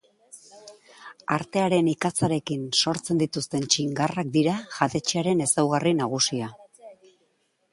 [1.33, 6.49] Artearen ikatzarekin sortzen dituzten txingarrak dira jatetxearen ezaugarri nagusia.